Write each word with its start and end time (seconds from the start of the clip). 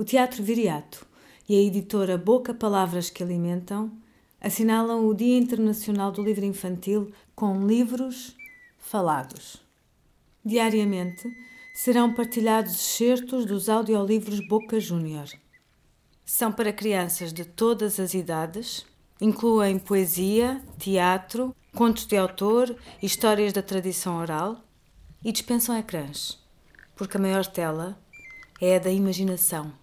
O 0.00 0.04
Teatro 0.04 0.42
Viriato 0.42 1.06
e 1.46 1.54
a 1.54 1.60
editora 1.60 2.16
Boca 2.16 2.54
Palavras 2.54 3.10
que 3.10 3.22
Alimentam 3.22 3.92
assinalam 4.40 5.06
o 5.06 5.12
Dia 5.12 5.36
Internacional 5.36 6.10
do 6.10 6.22
Livro 6.22 6.46
Infantil 6.46 7.12
com 7.34 7.66
livros 7.66 8.34
falados. 8.78 9.62
Diariamente 10.42 11.30
serão 11.74 12.14
partilhados 12.14 12.72
excertos 12.76 13.44
dos 13.44 13.68
audiolivros 13.68 14.40
Boca 14.48 14.80
Júnior. 14.80 15.28
São 16.24 16.50
para 16.50 16.72
crianças 16.72 17.30
de 17.30 17.44
todas 17.44 18.00
as 18.00 18.14
idades, 18.14 18.86
incluem 19.20 19.78
poesia, 19.78 20.64
teatro, 20.78 21.54
contos 21.74 22.06
de 22.06 22.16
autor, 22.16 22.74
histórias 23.02 23.52
da 23.52 23.62
tradição 23.62 24.16
oral 24.16 24.64
e 25.22 25.30
dispensam 25.30 25.76
ecrãs, 25.76 26.38
porque 26.96 27.18
a 27.18 27.20
maior 27.20 27.44
tela 27.44 28.02
é 28.62 28.76
a 28.76 28.78
da 28.78 28.90
imaginação. 28.90 29.78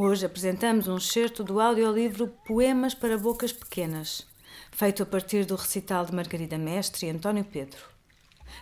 Hoje 0.00 0.26
apresentamos 0.26 0.86
um 0.86 0.96
excerto 0.96 1.42
do 1.42 1.60
audiolivro 1.60 2.28
Poemas 2.46 2.94
para 2.94 3.18
Bocas 3.18 3.52
Pequenas, 3.52 4.24
feito 4.70 5.02
a 5.02 5.06
partir 5.06 5.44
do 5.44 5.56
recital 5.56 6.06
de 6.06 6.14
Margarida 6.14 6.56
Mestre 6.56 7.06
e 7.06 7.10
António 7.10 7.44
Pedro. 7.44 7.80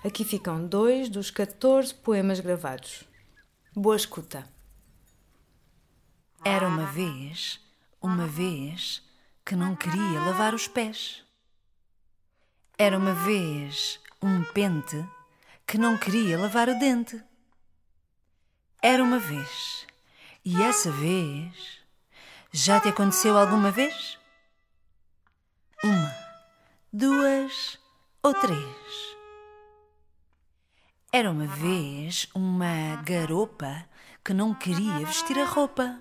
Aqui 0.02 0.24
ficam 0.24 0.66
dois 0.66 1.10
dos 1.10 1.30
14 1.30 1.92
poemas 1.96 2.40
gravados. 2.40 3.04
Boa 3.74 3.96
escuta. 3.96 4.48
Era 6.42 6.66
uma 6.66 6.86
vez, 6.86 7.60
uma 8.00 8.26
vez, 8.26 9.02
que 9.44 9.54
não 9.54 9.76
queria 9.76 10.18
lavar 10.20 10.54
os 10.54 10.66
pés. 10.66 11.22
Era 12.78 12.96
uma 12.96 13.12
vez 13.12 14.00
um 14.22 14.42
pente 14.54 15.06
que 15.66 15.76
não 15.76 15.98
queria 15.98 16.38
lavar 16.38 16.70
o 16.70 16.78
dente. 16.78 17.22
Era 18.80 19.04
uma 19.04 19.18
vez, 19.18 19.86
e 20.46 20.62
essa 20.62 20.92
vez 20.92 21.80
já 22.52 22.80
te 22.80 22.88
aconteceu 22.88 23.36
alguma 23.36 23.72
vez? 23.72 24.16
Uma, 25.82 26.14
duas 26.92 27.76
ou 28.22 28.32
três? 28.32 29.16
Era 31.12 31.32
uma 31.32 31.48
vez 31.48 32.28
uma 32.32 32.94
garopa 33.02 33.88
que 34.24 34.32
não 34.32 34.54
queria 34.54 35.04
vestir 35.04 35.36
a 35.36 35.44
roupa. 35.44 36.00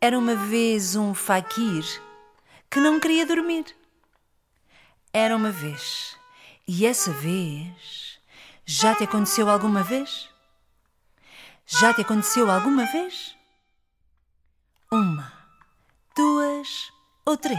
Era 0.00 0.18
uma 0.18 0.34
vez 0.34 0.96
um 0.96 1.14
faquir 1.14 1.84
que 2.68 2.80
não 2.80 2.98
queria 2.98 3.24
dormir. 3.24 3.66
Era 5.12 5.36
uma 5.36 5.52
vez, 5.52 6.18
e 6.66 6.84
essa 6.84 7.12
vez 7.12 8.18
já 8.64 8.96
te 8.96 9.04
aconteceu 9.04 9.48
alguma 9.48 9.84
vez? 9.84 10.28
Já 11.68 11.92
te 11.92 12.02
aconteceu 12.02 12.48
alguma 12.48 12.86
vez? 12.86 13.34
Uma, 14.92 15.32
duas 16.14 16.92
ou 17.24 17.36
três? 17.36 17.58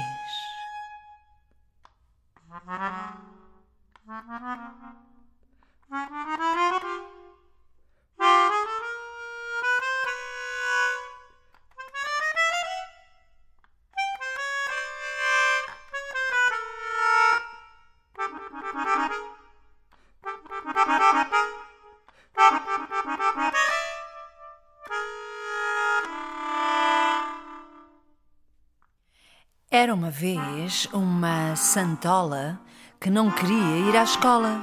Era 29.80 29.94
uma 29.94 30.10
vez 30.10 30.90
uma 30.92 31.56
santola 31.56 32.60
que 33.00 33.12
não 33.12 33.30
queria 33.30 33.78
ir 33.88 33.96
à 33.96 34.02
escola. 34.02 34.60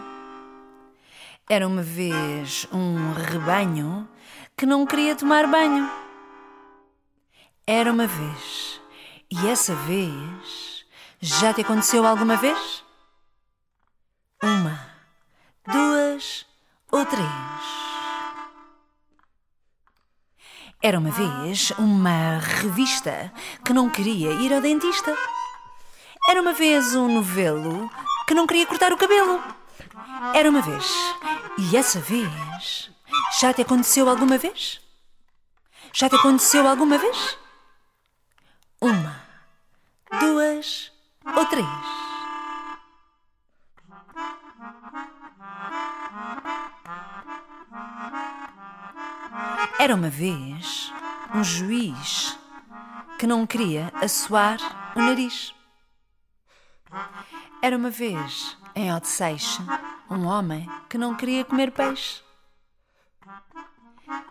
Era 1.48 1.68
uma 1.68 1.82
vez 1.82 2.66
um 2.72 3.12
rebanho 3.12 4.08
que 4.56 4.66
não 4.66 4.84
queria 4.84 5.14
tomar 5.14 5.46
banho. 5.46 5.88
Era 7.64 7.92
uma 7.92 8.08
vez, 8.08 8.80
e 9.30 9.46
essa 9.46 9.76
vez 9.86 10.84
já 11.20 11.54
te 11.54 11.60
aconteceu 11.60 12.04
alguma 12.04 12.36
vez? 12.36 12.82
Uma, 14.42 14.84
duas 15.64 16.44
ou 16.90 17.06
três? 17.06 17.53
Era 20.84 20.98
uma 20.98 21.10
vez 21.10 21.70
uma 21.78 22.38
revista 22.38 23.32
que 23.64 23.72
não 23.72 23.88
queria 23.88 24.32
ir 24.32 24.52
ao 24.52 24.60
dentista. 24.60 25.16
Era 26.28 26.42
uma 26.42 26.52
vez 26.52 26.94
um 26.94 27.08
novelo 27.08 27.90
que 28.28 28.34
não 28.34 28.46
queria 28.46 28.66
cortar 28.66 28.92
o 28.92 28.96
cabelo. 28.98 29.42
Era 30.34 30.50
uma 30.50 30.60
vez. 30.60 30.84
E 31.56 31.74
essa 31.74 32.00
vez 32.00 32.90
já 33.40 33.50
te 33.54 33.62
aconteceu 33.62 34.10
alguma 34.10 34.36
vez? 34.36 34.78
Já 35.90 36.10
te 36.10 36.16
aconteceu 36.16 36.68
alguma 36.68 36.98
vez? 36.98 37.38
Uma, 38.78 39.24
duas 40.20 40.92
ou 41.34 41.46
três? 41.46 42.03
Era 49.84 49.94
uma 49.94 50.08
vez 50.08 50.90
um 51.34 51.44
juiz 51.44 52.38
que 53.18 53.26
não 53.26 53.46
queria 53.46 53.92
assoar 54.00 54.56
o 54.96 54.98
nariz. 54.98 55.54
Era 57.60 57.76
uma 57.76 57.90
vez, 57.90 58.56
em 58.74 58.90
Odisseis, 58.94 59.58
um 60.08 60.24
homem 60.24 60.66
que 60.88 60.96
não 60.96 61.14
queria 61.14 61.44
comer 61.44 61.70
peixe. 61.70 62.22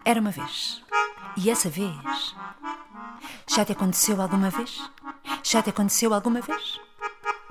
Era 0.03 0.19
uma 0.19 0.31
vez. 0.31 0.83
E 1.37 1.51
essa 1.51 1.69
vez. 1.69 2.35
Já 3.45 3.63
te 3.63 3.73
aconteceu 3.73 4.19
alguma 4.19 4.49
vez? 4.49 4.81
Já 5.43 5.61
te 5.61 5.69
aconteceu 5.69 6.15
alguma 6.15 6.41
vez? 6.41 6.79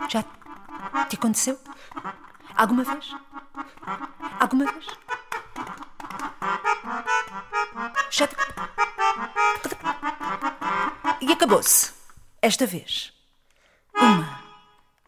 Já 0.08 0.24
te 1.08 1.14
aconteceu? 1.14 1.56
Alguma 2.56 2.82
vez? 2.82 3.14
Alguma 4.40 4.64
vez? 4.64 4.86
E 11.20 11.32
acabou-se. 11.32 11.92
Esta 12.40 12.66
vez. 12.66 13.12
Uma, 13.94 14.42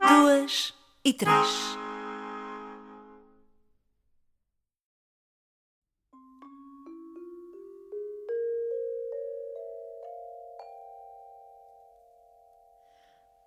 duas 0.01 0.75
e 1.05 1.13
três. 1.13 1.79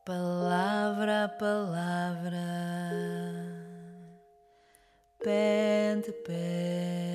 Palavra 0.05 1.27
palavra, 1.37 2.39
pé 5.21 5.93
ante 5.95 6.11
pé, 6.11 7.06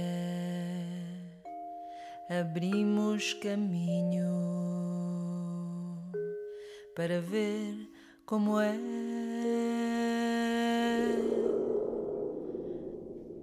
abrimos 2.40 3.34
caminho 3.34 4.32
para 6.96 7.20
ver 7.20 7.90
como 8.24 8.58
é. 8.58 8.74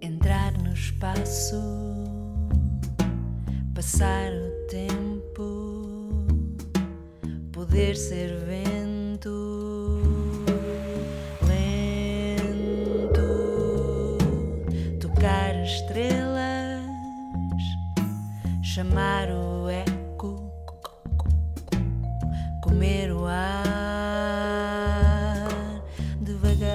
Entrar 0.01 0.57
no 0.57 0.73
espaço, 0.73 1.61
passar 3.75 4.31
o 4.31 4.67
tempo, 4.67 6.25
poder 7.51 7.95
ser 7.95 8.35
vento, 8.37 8.78
chamar 18.79 19.27
o 19.29 19.69
eco, 19.69 20.53
comer 22.63 23.11
o 23.11 23.25
ar 23.25 23.83
devagar, 26.21 26.69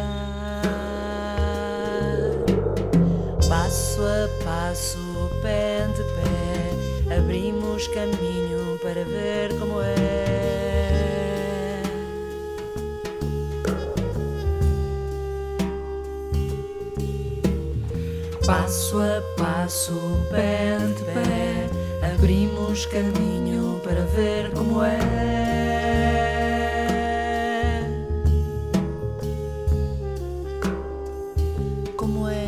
passo 3.48 4.02
a 4.02 4.28
passo, 4.44 4.98
pé 5.40 5.84
ante 5.84 6.02
pé, 6.02 7.16
abrimos 7.16 7.88
caminho 7.88 8.78
para 8.82 9.02
ver 9.04 9.58
como 9.58 9.80
é. 9.80 9.94
Passo 18.46 18.98
a 18.98 19.22
passo, 19.38 19.98
pé 20.30 20.76
ante 20.78 21.02
pé, 21.04 21.43
Abrimos 22.24 22.86
caminho 22.86 23.82
para 23.84 24.00
ver 24.06 24.50
como 24.52 24.82
é. 24.82 24.98
Como 31.98 32.26
é 32.26 32.46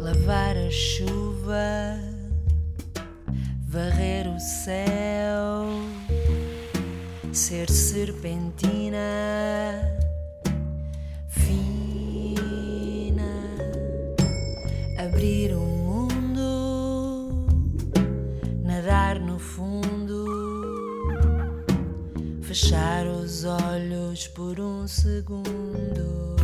lavar 0.00 0.56
a 0.56 0.70
chuva, 0.70 2.00
varrer 3.68 4.34
o 4.34 4.40
céu, 4.40 5.66
ser 7.34 7.68
serpentina 7.68 8.98
fechar 22.56 23.06
os 23.06 23.44
olhos 23.44 24.28
por 24.28 24.58
um 24.58 24.88
segundo. 24.88 26.34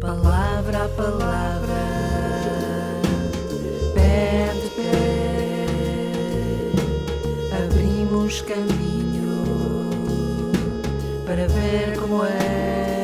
Palavra 0.00 0.84
a 0.84 0.88
palavra, 0.88 1.76
pé 3.94 4.50
de 4.60 4.68
pé, 4.70 5.66
abrimos 7.56 8.42
caminho 8.42 9.44
para 11.24 11.46
ver 11.46 11.96
como 12.00 12.24
é. 12.24 12.95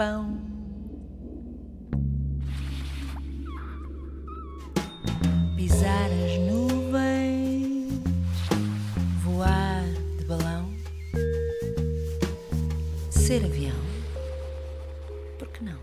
Pão. 0.00 0.34
Pisar 5.58 6.08
as 6.10 6.38
nuvens, 6.38 8.00
voar 9.22 9.84
de 10.16 10.24
balão, 10.24 10.72
ser 13.10 13.44
avião. 13.44 13.76
Por 15.38 15.48
que 15.48 15.62
não? 15.62 15.78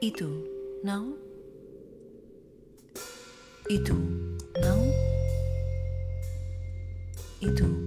E 0.00 0.12
tu, 0.12 0.44
não? 0.84 1.16
E 3.68 3.80
tu, 3.80 3.94
não? 4.62 4.80
E 7.40 7.50
tu, 7.50 7.77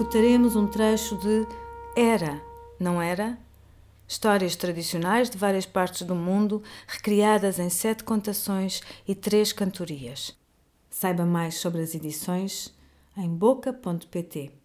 escutaremos 0.00 0.56
um 0.56 0.66
trecho 0.66 1.14
de 1.18 1.46
Era, 1.94 2.42
não 2.78 3.02
era? 3.02 3.38
Histórias 4.08 4.56
tradicionais 4.56 5.28
de 5.28 5.36
várias 5.36 5.66
partes 5.66 6.00
do 6.06 6.14
mundo, 6.14 6.62
recriadas 6.86 7.58
em 7.58 7.68
sete 7.68 8.02
contações 8.02 8.82
e 9.06 9.14
três 9.14 9.52
cantorias. 9.52 10.34
Saiba 10.88 11.26
mais 11.26 11.56
sobre 11.56 11.82
as 11.82 11.94
edições 11.94 12.74
em 13.14 13.28
boca.pt. 13.28 14.59